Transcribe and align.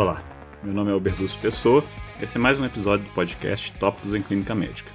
Olá, 0.00 0.24
meu 0.64 0.72
nome 0.72 0.88
é 0.88 0.94
Albertus 0.94 1.36
Pessoa, 1.36 1.84
esse 2.22 2.38
é 2.38 2.40
mais 2.40 2.58
um 2.58 2.64
episódio 2.64 3.04
do 3.04 3.12
podcast 3.12 3.70
Tópicos 3.78 4.14
em 4.14 4.22
Clínica 4.22 4.54
Médica. 4.54 4.90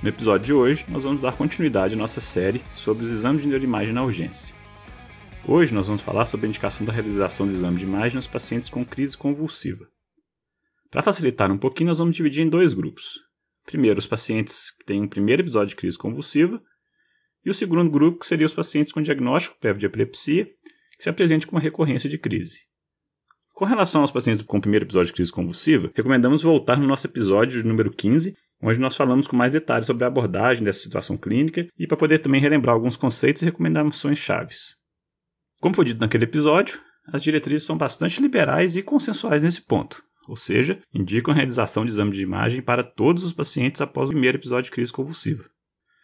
No 0.00 0.08
episódio 0.08 0.46
de 0.46 0.52
hoje, 0.52 0.84
nós 0.88 1.02
vamos 1.02 1.20
dar 1.20 1.36
continuidade 1.36 1.94
à 1.94 1.96
nossa 1.96 2.20
série 2.20 2.62
sobre 2.76 3.04
os 3.04 3.10
exames 3.10 3.42
de 3.42 3.48
neuroimagem 3.48 3.92
na 3.92 4.04
urgência. 4.04 4.54
Hoje 5.44 5.74
nós 5.74 5.88
vamos 5.88 6.00
falar 6.00 6.26
sobre 6.26 6.46
a 6.46 6.48
indicação 6.48 6.86
da 6.86 6.92
realização 6.92 7.44
do 7.44 7.54
exame 7.54 7.78
de 7.78 7.82
imagem 7.82 8.14
nos 8.14 8.28
pacientes 8.28 8.70
com 8.70 8.84
crise 8.84 9.16
convulsiva. 9.16 9.84
Para 10.92 11.02
facilitar 11.02 11.50
um 11.50 11.58
pouquinho, 11.58 11.88
nós 11.88 11.98
vamos 11.98 12.14
dividir 12.14 12.46
em 12.46 12.48
dois 12.48 12.72
grupos. 12.72 13.18
Primeiro, 13.64 13.98
os 13.98 14.06
pacientes 14.06 14.70
que 14.70 14.84
têm 14.84 15.02
um 15.02 15.08
primeiro 15.08 15.42
episódio 15.42 15.70
de 15.70 15.76
crise 15.76 15.98
convulsiva, 15.98 16.62
e 17.44 17.50
o 17.50 17.54
segundo 17.54 17.90
grupo, 17.90 18.20
que 18.20 18.26
seria 18.26 18.46
os 18.46 18.54
pacientes 18.54 18.92
com 18.92 19.02
diagnóstico 19.02 19.58
prévio 19.58 19.80
de 19.80 19.86
epilepsia, 19.86 20.44
que 20.96 21.02
se 21.02 21.10
apresente 21.10 21.48
com 21.48 21.56
uma 21.56 21.60
recorrência 21.60 22.08
de 22.08 22.16
crise. 22.16 22.60
Com 23.56 23.64
relação 23.64 24.02
aos 24.02 24.10
pacientes 24.10 24.44
com 24.44 24.58
o 24.58 24.60
primeiro 24.60 24.84
episódio 24.84 25.06
de 25.06 25.14
crise 25.14 25.32
convulsiva, 25.32 25.90
recomendamos 25.94 26.42
voltar 26.42 26.76
no 26.78 26.86
nosso 26.86 27.06
episódio 27.06 27.64
número 27.64 27.90
15, 27.90 28.36
onde 28.62 28.78
nós 28.78 28.94
falamos 28.94 29.26
com 29.26 29.34
mais 29.34 29.52
detalhes 29.52 29.86
sobre 29.86 30.04
a 30.04 30.08
abordagem 30.08 30.62
dessa 30.62 30.82
situação 30.82 31.16
clínica 31.16 31.66
e 31.78 31.86
para 31.86 31.96
poder 31.96 32.18
também 32.18 32.38
relembrar 32.38 32.74
alguns 32.74 32.98
conceitos 32.98 33.40
e 33.40 33.46
recomendações 33.46 34.18
chaves. 34.18 34.76
Como 35.58 35.74
foi 35.74 35.86
dito 35.86 36.02
naquele 36.02 36.24
episódio, 36.24 36.78
as 37.10 37.22
diretrizes 37.22 37.66
são 37.66 37.78
bastante 37.78 38.20
liberais 38.20 38.76
e 38.76 38.82
consensuais 38.82 39.42
nesse 39.42 39.62
ponto, 39.62 40.02
ou 40.28 40.36
seja, 40.36 40.78
indicam 40.92 41.32
a 41.32 41.36
realização 41.36 41.86
de 41.86 41.92
exame 41.92 42.10
de 42.10 42.20
imagem 42.20 42.60
para 42.60 42.84
todos 42.84 43.24
os 43.24 43.32
pacientes 43.32 43.80
após 43.80 44.10
o 44.10 44.12
primeiro 44.12 44.36
episódio 44.36 44.64
de 44.64 44.72
crise 44.72 44.92
convulsiva. 44.92 45.46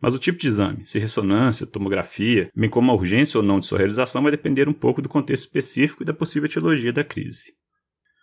Mas 0.03 0.15
o 0.15 0.19
tipo 0.19 0.37
de 0.37 0.49
exame, 0.49 0.85
se 0.85 0.99
ressonância, 0.99 1.65
tomografia, 1.65 2.51
bem 2.57 2.69
como 2.69 2.91
a 2.91 2.95
urgência 2.95 3.39
ou 3.39 3.45
não 3.45 3.61
de 3.61 3.67
sua 3.67 3.79
realização, 3.79 4.21
vai 4.21 4.33
depender 4.33 4.69
um 4.69 4.73
pouco 4.73 5.01
do 5.01 5.09
contexto 5.09 5.45
específico 5.45 6.03
e 6.03 6.07
da 6.07 6.13
possível 6.13 6.47
etiologia 6.47 6.93
da 6.93 7.05
crise. 7.05 7.53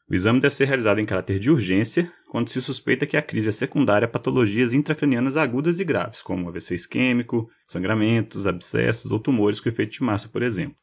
O 0.09 0.13
exame 0.13 0.41
deve 0.41 0.53
ser 0.55 0.65
realizado 0.65 0.99
em 0.99 1.05
caráter 1.05 1.39
de 1.39 1.49
urgência 1.49 2.11
quando 2.29 2.49
se 2.49 2.61
suspeita 2.61 3.05
que 3.05 3.15
a 3.15 3.21
crise 3.21 3.47
é 3.47 3.51
secundária 3.53 4.07
a 4.07 4.09
patologias 4.09 4.73
intracranianas 4.73 5.37
agudas 5.37 5.79
e 5.79 5.85
graves, 5.85 6.21
como 6.21 6.49
AVC 6.49 6.75
isquêmico, 6.75 7.49
sangramentos, 7.65 8.45
abscessos 8.45 9.09
ou 9.09 9.19
tumores 9.19 9.61
com 9.61 9.69
efeito 9.69 9.93
de 9.93 10.03
massa, 10.03 10.27
por 10.27 10.43
exemplo. 10.43 10.75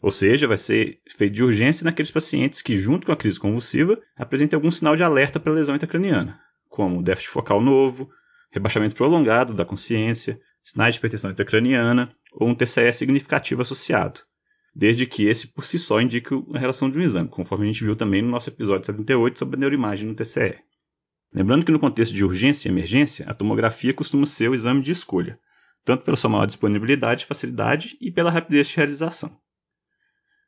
Ou 0.00 0.10
seja, 0.10 0.48
vai 0.48 0.56
ser 0.56 0.98
feito 1.14 1.34
de 1.34 1.44
urgência 1.44 1.84
naqueles 1.84 2.10
pacientes 2.10 2.62
que, 2.62 2.78
junto 2.78 3.04
com 3.04 3.12
a 3.12 3.16
crise 3.16 3.38
convulsiva, 3.38 4.00
apresentem 4.16 4.56
algum 4.56 4.70
sinal 4.70 4.96
de 4.96 5.02
alerta 5.02 5.38
para 5.38 5.52
lesão 5.52 5.76
intracraniana, 5.76 6.40
como 6.70 7.02
déficit 7.02 7.32
focal 7.32 7.60
novo, 7.60 8.08
rebaixamento 8.50 8.94
prolongado 8.94 9.52
da 9.54 9.64
consciência, 9.64 10.40
sinais 10.62 10.94
de 10.94 10.98
hipertensão 10.98 11.30
intracraniana 11.30 12.08
ou 12.32 12.48
um 12.48 12.54
TCE 12.54 12.92
significativo 12.92 13.62
associado, 13.62 14.20
desde 14.74 15.06
que 15.06 15.26
esse 15.26 15.48
por 15.48 15.66
si 15.66 15.78
só 15.78 16.00
indique 16.00 16.34
a 16.54 16.58
relação 16.58 16.90
de 16.90 16.98
um 16.98 17.02
exame, 17.02 17.28
conforme 17.28 17.64
a 17.64 17.72
gente 17.72 17.84
viu 17.84 17.96
também 17.96 18.22
no 18.22 18.30
nosso 18.30 18.50
episódio 18.50 18.86
78 18.86 19.38
sobre 19.38 19.56
a 19.56 19.60
neuroimagem 19.60 20.06
no 20.06 20.14
TCE. 20.14 20.58
Lembrando 21.32 21.64
que 21.64 21.72
no 21.72 21.78
contexto 21.78 22.14
de 22.14 22.24
urgência 22.24 22.68
e 22.68 22.72
emergência, 22.72 23.26
a 23.28 23.34
tomografia 23.34 23.92
costuma 23.92 24.24
ser 24.24 24.48
o 24.48 24.54
exame 24.54 24.82
de 24.82 24.92
escolha, 24.92 25.38
tanto 25.84 26.04
pela 26.04 26.16
sua 26.16 26.30
maior 26.30 26.46
disponibilidade, 26.46 27.26
facilidade 27.26 27.96
e 28.00 28.10
pela 28.10 28.30
rapidez 28.30 28.68
de 28.68 28.76
realização. 28.76 29.36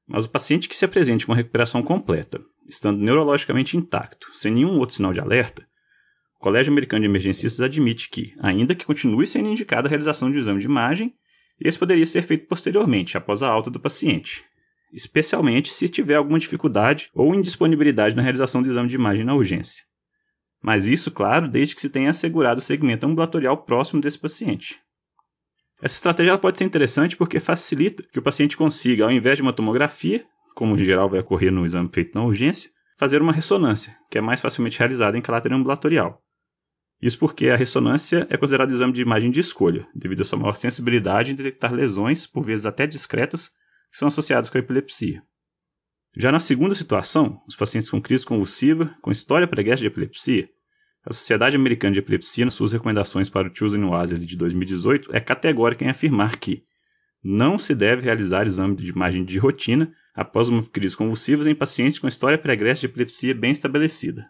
Mas 0.06 0.24
o 0.24 0.28
paciente 0.28 0.68
que 0.68 0.76
se 0.76 0.84
apresente 0.84 1.26
com 1.26 1.32
recuperação 1.32 1.82
completa, 1.82 2.40
estando 2.66 2.98
neurologicamente 2.98 3.76
intacto, 3.76 4.28
sem 4.32 4.52
nenhum 4.52 4.78
outro 4.78 4.96
sinal 4.96 5.12
de 5.12 5.20
alerta, 5.20 5.66
o 6.40 6.42
Colégio 6.42 6.72
Americano 6.72 7.02
de 7.02 7.06
Emergencistas 7.10 7.60
admite 7.60 8.08
que, 8.08 8.34
ainda 8.40 8.74
que 8.74 8.86
continue 8.86 9.26
sendo 9.26 9.50
indicada 9.50 9.86
a 9.86 9.90
realização 9.90 10.30
de 10.30 10.38
um 10.38 10.40
exame 10.40 10.58
de 10.58 10.64
imagem, 10.64 11.14
esse 11.60 11.78
poderia 11.78 12.06
ser 12.06 12.22
feito 12.22 12.46
posteriormente, 12.46 13.18
após 13.18 13.42
a 13.42 13.48
alta 13.48 13.70
do 13.70 13.78
paciente, 13.78 14.42
especialmente 14.90 15.70
se 15.70 15.86
tiver 15.86 16.14
alguma 16.14 16.38
dificuldade 16.38 17.10
ou 17.14 17.34
indisponibilidade 17.34 18.16
na 18.16 18.22
realização 18.22 18.62
do 18.62 18.70
exame 18.70 18.88
de 18.88 18.94
imagem 18.94 19.22
na 19.22 19.34
urgência. 19.34 19.84
Mas 20.62 20.86
isso, 20.86 21.10
claro, 21.10 21.46
desde 21.46 21.74
que 21.74 21.82
se 21.82 21.90
tenha 21.90 22.08
assegurado 22.08 22.58
o 22.58 22.64
segmento 22.64 23.06
ambulatorial 23.06 23.58
próximo 23.58 24.00
desse 24.00 24.18
paciente. 24.18 24.80
Essa 25.82 25.96
estratégia 25.96 26.38
pode 26.38 26.56
ser 26.56 26.64
interessante 26.64 27.18
porque 27.18 27.38
facilita 27.38 28.02
que 28.02 28.18
o 28.18 28.22
paciente 28.22 28.56
consiga, 28.56 29.04
ao 29.04 29.12
invés 29.12 29.36
de 29.36 29.42
uma 29.42 29.52
tomografia, 29.52 30.24
como 30.54 30.74
em 30.74 30.82
geral 30.82 31.10
vai 31.10 31.20
ocorrer 31.20 31.52
no 31.52 31.66
exame 31.66 31.90
feito 31.92 32.14
na 32.14 32.24
urgência, 32.24 32.70
fazer 32.96 33.20
uma 33.20 33.30
ressonância, 33.30 33.94
que 34.10 34.16
é 34.16 34.22
mais 34.22 34.40
facilmente 34.40 34.78
realizada 34.78 35.18
em 35.18 35.22
caráter 35.22 35.52
ambulatorial. 35.52 36.22
Isso 37.00 37.18
porque 37.18 37.48
a 37.48 37.56
ressonância 37.56 38.26
é 38.28 38.36
considerado 38.36 38.70
exame 38.70 38.92
de 38.92 39.00
imagem 39.00 39.30
de 39.30 39.40
escolha, 39.40 39.88
devido 39.94 40.20
à 40.20 40.24
sua 40.24 40.38
maior 40.38 40.54
sensibilidade 40.54 41.32
em 41.32 41.34
detectar 41.34 41.72
lesões, 41.72 42.26
por 42.26 42.44
vezes 42.44 42.66
até 42.66 42.86
discretas, 42.86 43.48
que 43.90 43.96
são 43.96 44.08
associadas 44.08 44.50
com 44.50 44.58
a 44.58 44.60
epilepsia. 44.60 45.22
Já 46.16 46.30
na 46.30 46.40
segunda 46.40 46.74
situação, 46.74 47.40
os 47.48 47.56
pacientes 47.56 47.88
com 47.88 48.02
crise 48.02 48.26
convulsiva, 48.26 48.94
com 49.00 49.10
história 49.10 49.48
pregressa 49.48 49.80
de 49.80 49.86
epilepsia, 49.86 50.48
a 51.02 51.14
Sociedade 51.14 51.56
Americana 51.56 51.94
de 51.94 52.00
Epilepsia, 52.00 52.44
nas 52.44 52.52
suas 52.52 52.72
recomendações 52.72 53.30
para 53.30 53.48
o 53.48 53.54
Choosing 53.54 53.84
Wisely 53.84 54.26
de 54.26 54.36
2018, 54.36 55.16
é 55.16 55.20
categórica 55.20 55.82
em 55.82 55.88
afirmar 55.88 56.36
que 56.36 56.62
não 57.24 57.56
se 57.56 57.74
deve 57.74 58.02
realizar 58.02 58.46
exame 58.46 58.76
de 58.76 58.90
imagem 58.90 59.24
de 59.24 59.38
rotina 59.38 59.94
após 60.14 60.48
uma 60.48 60.62
crise 60.62 60.94
convulsiva 60.94 61.48
em 61.48 61.54
pacientes 61.54 61.98
com 61.98 62.06
história 62.06 62.36
pregressa 62.36 62.80
de 62.80 62.86
epilepsia 62.86 63.34
bem 63.34 63.50
estabelecida, 63.50 64.28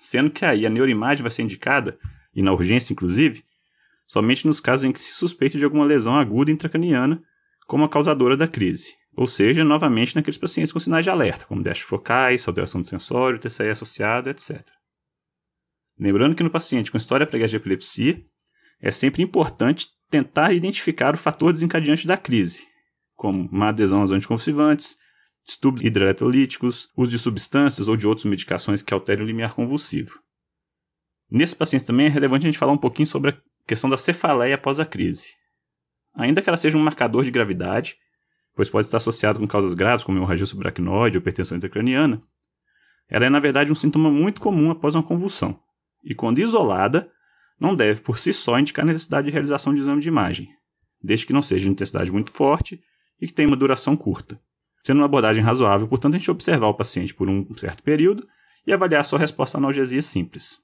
sendo 0.00 0.30
que 0.30 0.44
aí 0.44 0.66
a 0.66 0.70
neuroimagem 0.70 1.22
vai 1.22 1.30
ser 1.30 1.42
indicada, 1.42 1.98
e 2.34 2.42
na 2.42 2.52
urgência 2.52 2.92
inclusive, 2.92 3.44
somente 4.06 4.46
nos 4.46 4.60
casos 4.60 4.84
em 4.84 4.92
que 4.92 5.00
se 5.00 5.12
suspeita 5.12 5.58
de 5.58 5.64
alguma 5.64 5.84
lesão 5.84 6.16
aguda 6.16 6.50
intracraniana 6.50 7.22
como 7.66 7.84
a 7.84 7.88
causadora 7.88 8.36
da 8.36 8.48
crise, 8.48 8.94
ou 9.14 9.26
seja, 9.26 9.64
novamente 9.64 10.16
naqueles 10.16 10.38
pacientes 10.38 10.72
com 10.72 10.78
sinais 10.78 11.04
de 11.04 11.10
alerta, 11.10 11.44
como 11.44 11.62
déficit 11.62 11.88
focais, 11.88 12.46
alteração 12.46 12.80
do 12.80 12.86
sensório, 12.86 13.38
TCE 13.38 13.68
associado, 13.68 14.30
etc. 14.30 14.64
Lembrando 15.98 16.34
que 16.34 16.42
no 16.42 16.50
paciente 16.50 16.90
com 16.90 16.96
história 16.96 17.26
pregressa 17.26 17.50
de 17.50 17.56
epilepsia, 17.56 18.24
é 18.80 18.90
sempre 18.90 19.22
importante 19.22 19.88
tentar 20.08 20.52
identificar 20.52 21.14
o 21.14 21.18
fator 21.18 21.52
desencadeante 21.52 22.06
da 22.06 22.16
crise, 22.16 22.66
como 23.16 23.48
má 23.50 23.68
adesão 23.70 24.00
aos 24.00 24.12
anticonvulsivantes, 24.12 24.96
distúrbios 25.48 25.82
hidroeletrolíticos, 25.82 26.90
uso 26.94 27.10
de 27.10 27.18
substâncias 27.18 27.88
ou 27.88 27.96
de 27.96 28.06
outras 28.06 28.26
medicações 28.26 28.82
que 28.82 28.92
alterem 28.92 29.24
o 29.24 29.26
limiar 29.26 29.54
convulsivo. 29.54 30.20
Nesse 31.30 31.56
paciente 31.56 31.86
também 31.86 32.06
é 32.06 32.10
relevante 32.10 32.46
a 32.46 32.50
gente 32.50 32.58
falar 32.58 32.72
um 32.72 32.78
pouquinho 32.78 33.06
sobre 33.06 33.30
a 33.30 33.38
questão 33.66 33.88
da 33.88 33.96
cefaleia 33.96 34.56
após 34.56 34.78
a 34.78 34.84
crise. 34.84 35.28
Ainda 36.14 36.42
que 36.42 36.50
ela 36.50 36.58
seja 36.58 36.76
um 36.76 36.82
marcador 36.82 37.24
de 37.24 37.30
gravidade, 37.30 37.96
pois 38.54 38.68
pode 38.68 38.88
estar 38.88 38.98
associado 38.98 39.38
com 39.38 39.48
causas 39.48 39.72
graves 39.72 40.04
como 40.04 40.18
hemorragia 40.18 40.44
subaracnoide 40.44 41.16
ou 41.16 41.22
hipertensão 41.22 41.56
intracraniana, 41.56 42.20
ela 43.08 43.24
é 43.24 43.30
na 43.30 43.40
verdade 43.40 43.72
um 43.72 43.74
sintoma 43.74 44.10
muito 44.10 44.42
comum 44.42 44.70
após 44.70 44.94
uma 44.94 45.02
convulsão, 45.02 45.58
e 46.04 46.14
quando 46.14 46.40
isolada, 46.40 47.10
não 47.58 47.74
deve 47.74 48.02
por 48.02 48.18
si 48.18 48.34
só 48.34 48.58
indicar 48.58 48.84
necessidade 48.84 49.26
de 49.26 49.32
realização 49.32 49.72
de 49.72 49.80
exame 49.80 50.02
de 50.02 50.08
imagem, 50.08 50.48
desde 51.02 51.24
que 51.24 51.32
não 51.32 51.40
seja 51.40 51.64
de 51.64 51.70
intensidade 51.70 52.12
muito 52.12 52.30
forte 52.32 52.82
e 53.18 53.26
que 53.26 53.32
tenha 53.32 53.48
uma 53.48 53.56
duração 53.56 53.96
curta 53.96 54.38
sendo 54.88 55.00
uma 55.00 55.04
abordagem 55.04 55.44
razoável, 55.44 55.86
portanto, 55.86 56.14
a 56.14 56.18
gente 56.18 56.30
observar 56.30 56.68
o 56.68 56.74
paciente 56.74 57.12
por 57.12 57.28
um 57.28 57.46
certo 57.58 57.82
período 57.82 58.26
e 58.66 58.72
avaliar 58.72 59.04
sua 59.04 59.18
resposta 59.18 59.58
à 59.58 59.60
analgesia 59.60 60.00
simples. 60.00 60.58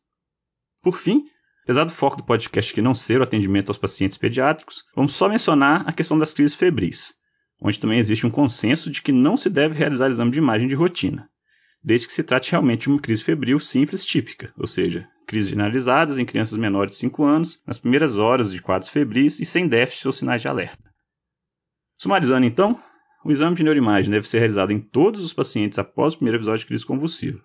Por 0.82 0.96
fim, 0.96 1.26
apesar 1.62 1.84
do 1.84 1.92
foco 1.92 2.16
do 2.16 2.24
podcast 2.24 2.72
que 2.72 2.80
não 2.80 2.94
ser 2.94 3.20
o 3.20 3.22
atendimento 3.22 3.68
aos 3.68 3.76
pacientes 3.76 4.16
pediátricos, 4.16 4.82
vamos 4.96 5.14
só 5.14 5.28
mencionar 5.28 5.86
a 5.86 5.92
questão 5.92 6.18
das 6.18 6.32
crises 6.32 6.56
febris, 6.56 7.12
onde 7.60 7.78
também 7.78 7.98
existe 7.98 8.26
um 8.26 8.30
consenso 8.30 8.90
de 8.90 9.02
que 9.02 9.12
não 9.12 9.36
se 9.36 9.50
deve 9.50 9.78
realizar 9.78 10.08
exame 10.08 10.30
de 10.30 10.38
imagem 10.38 10.68
de 10.68 10.74
rotina, 10.74 11.28
desde 11.82 12.06
que 12.06 12.14
se 12.14 12.22
trate 12.22 12.50
realmente 12.50 12.84
de 12.84 12.88
uma 12.88 13.00
crise 13.00 13.22
febril 13.22 13.60
simples 13.60 14.06
típica, 14.06 14.54
ou 14.56 14.66
seja, 14.66 15.06
crises 15.26 15.50
generalizadas 15.50 16.18
em 16.18 16.24
crianças 16.24 16.56
menores 16.56 16.92
de 16.92 16.98
5 16.98 17.22
anos, 17.22 17.62
nas 17.66 17.78
primeiras 17.78 18.16
horas 18.16 18.50
de 18.50 18.62
quadros 18.62 18.88
febris 18.88 19.38
e 19.38 19.44
sem 19.44 19.68
déficit 19.68 20.06
ou 20.06 20.14
sinais 20.14 20.41
de 20.41 20.48
alerta. 20.48 20.91
Sumarizando 21.98 22.46
então, 22.46 22.82
o 23.24 23.32
exame 23.32 23.56
de 23.56 23.64
neuroimagem 23.64 24.10
deve 24.10 24.28
ser 24.28 24.38
realizado 24.38 24.70
em 24.70 24.80
todos 24.80 25.24
os 25.24 25.32
pacientes 25.32 25.78
após 25.78 26.12
o 26.12 26.18
primeiro 26.18 26.36
episódio 26.36 26.60
de 26.60 26.66
crise 26.66 26.84
convulsiva, 26.84 27.41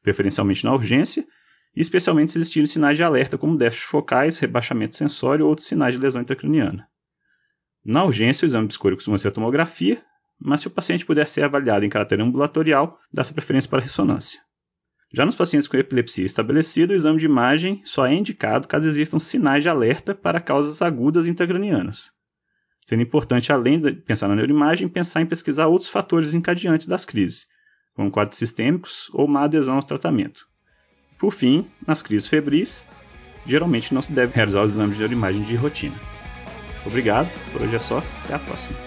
preferencialmente 0.00 0.64
na 0.64 0.72
urgência, 0.72 1.26
e 1.74 1.80
especialmente 1.80 2.32
se 2.32 2.38
existirem 2.38 2.66
sinais 2.66 2.96
de 2.96 3.02
alerta 3.02 3.36
como 3.36 3.56
déficit 3.56 3.88
focais, 3.88 4.38
rebaixamento 4.38 4.96
sensório 4.96 5.44
ou 5.44 5.50
outros 5.50 5.66
sinais 5.66 5.94
de 5.94 6.00
lesão 6.00 6.22
intracraniana. 6.22 6.86
Na 7.84 8.04
urgência, 8.04 8.46
o 8.46 8.48
exame 8.48 8.68
de 8.68 8.74
escolha 8.74 8.94
costuma 8.94 9.18
ser 9.18 9.28
a 9.28 9.32
tomografia, 9.32 10.02
mas 10.40 10.60
se 10.60 10.68
o 10.68 10.70
paciente 10.70 11.04
puder 11.04 11.26
ser 11.26 11.42
avaliado 11.42 11.84
em 11.84 11.88
caráter 11.88 12.20
ambulatorial, 12.20 12.98
dá-se 13.12 13.34
preferência 13.34 13.68
para 13.68 13.80
a 13.80 13.82
ressonância. 13.82 14.40
Já 15.12 15.24
nos 15.24 15.36
pacientes 15.36 15.66
com 15.66 15.76
epilepsia 15.76 16.24
estabelecida, 16.24 16.92
o 16.92 16.96
exame 16.96 17.18
de 17.18 17.26
imagem 17.26 17.80
só 17.84 18.06
é 18.06 18.14
indicado 18.14 18.68
caso 18.68 18.86
existam 18.86 19.18
sinais 19.18 19.62
de 19.62 19.68
alerta 19.68 20.14
para 20.14 20.40
causas 20.40 20.80
agudas 20.80 21.26
intracranianas, 21.26 22.12
sendo 22.88 23.02
importante, 23.02 23.52
além 23.52 23.78
de 23.78 23.92
pensar 23.92 24.28
na 24.28 24.34
neuroimagem, 24.34 24.88
pensar 24.88 25.20
em 25.20 25.26
pesquisar 25.26 25.66
outros 25.66 25.90
fatores 25.90 26.32
encadeantes 26.32 26.86
das 26.86 27.04
crises, 27.04 27.46
como 27.92 28.10
quadros 28.10 28.38
sistêmicos 28.38 29.10
ou 29.12 29.28
má 29.28 29.42
adesão 29.42 29.76
ao 29.76 29.82
tratamento. 29.82 30.48
Por 31.18 31.30
fim, 31.30 31.70
nas 31.86 32.00
crises 32.00 32.26
febris, 32.26 32.86
geralmente 33.46 33.92
não 33.92 34.00
se 34.00 34.10
deve 34.10 34.34
realizar 34.34 34.62
os 34.62 34.72
exames 34.72 34.94
de 34.94 35.00
neuroimagem 35.00 35.42
de 35.42 35.54
rotina. 35.54 35.94
Obrigado, 36.86 37.28
por 37.52 37.60
hoje 37.60 37.76
é 37.76 37.78
só, 37.78 37.98
até 38.24 38.32
a 38.32 38.38
próxima. 38.38 38.78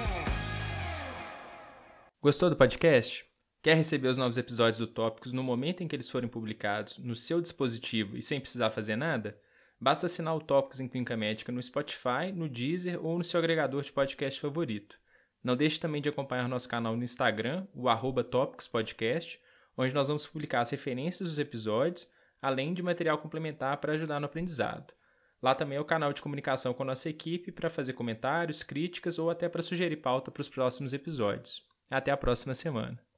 Gostou 2.19 2.49
do 2.49 2.55
podcast? 2.55 3.23
Quer 3.61 3.75
receber 3.75 4.07
os 4.07 4.17
novos 4.17 4.39
episódios 4.39 4.79
do 4.79 4.87
Tópicos 4.87 5.31
no 5.31 5.43
momento 5.43 5.83
em 5.83 5.87
que 5.87 5.95
eles 5.95 6.09
forem 6.09 6.27
publicados 6.27 6.97
no 6.97 7.15
seu 7.15 7.39
dispositivo 7.39 8.17
e 8.17 8.21
sem 8.23 8.39
precisar 8.39 8.71
fazer 8.71 8.95
nada? 8.95 9.37
Basta 9.83 10.05
assinar 10.05 10.35
o 10.35 10.39
Tópicos 10.39 10.79
em 10.79 10.87
Clínica 10.87 11.17
Médica 11.17 11.51
no 11.51 11.61
Spotify, 11.61 12.31
no 12.31 12.47
Deezer 12.47 13.03
ou 13.03 13.17
no 13.17 13.23
seu 13.23 13.39
agregador 13.39 13.81
de 13.81 13.91
podcast 13.91 14.39
favorito. 14.39 14.95
Não 15.43 15.57
deixe 15.57 15.79
também 15.79 15.99
de 15.99 16.07
acompanhar 16.07 16.47
nosso 16.47 16.69
canal 16.69 16.95
no 16.95 17.03
Instagram, 17.03 17.65
o 17.73 17.89
arroba 17.89 18.23
Podcast, 18.71 19.41
onde 19.75 19.95
nós 19.95 20.07
vamos 20.07 20.27
publicar 20.27 20.61
as 20.61 20.69
referências 20.69 21.27
dos 21.27 21.39
episódios, 21.39 22.07
além 22.39 22.75
de 22.75 22.83
material 22.83 23.17
complementar 23.17 23.77
para 23.77 23.93
ajudar 23.93 24.19
no 24.19 24.27
aprendizado. 24.27 24.93
Lá 25.41 25.55
também 25.55 25.79
é 25.79 25.81
o 25.81 25.85
canal 25.85 26.13
de 26.13 26.21
comunicação 26.21 26.75
com 26.75 26.83
a 26.83 26.85
nossa 26.85 27.09
equipe 27.09 27.51
para 27.51 27.67
fazer 27.67 27.93
comentários, 27.93 28.61
críticas 28.61 29.17
ou 29.17 29.31
até 29.31 29.49
para 29.49 29.63
sugerir 29.63 29.97
pauta 29.97 30.29
para 30.29 30.41
os 30.41 30.49
próximos 30.49 30.93
episódios. 30.93 31.65
Até 31.89 32.11
a 32.11 32.17
próxima 32.17 32.53
semana. 32.53 33.01